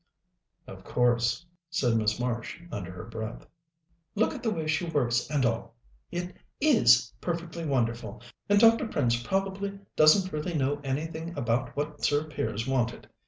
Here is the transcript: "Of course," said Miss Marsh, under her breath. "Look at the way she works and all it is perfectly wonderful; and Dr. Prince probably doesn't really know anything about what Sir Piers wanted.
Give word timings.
"Of 0.65 0.83
course," 0.83 1.45
said 1.69 1.95
Miss 1.95 2.19
Marsh, 2.19 2.59
under 2.71 2.89
her 2.91 3.03
breath. 3.05 3.45
"Look 4.15 4.33
at 4.33 4.41
the 4.41 4.49
way 4.49 4.65
she 4.65 4.83
works 4.85 5.29
and 5.29 5.45
all 5.45 5.75
it 6.11 6.35
is 6.59 7.13
perfectly 7.21 7.67
wonderful; 7.67 8.23
and 8.49 8.59
Dr. 8.59 8.87
Prince 8.87 9.21
probably 9.21 9.77
doesn't 9.95 10.33
really 10.33 10.55
know 10.55 10.81
anything 10.83 11.37
about 11.37 11.75
what 11.77 12.03
Sir 12.03 12.23
Piers 12.23 12.65
wanted. 12.67 13.09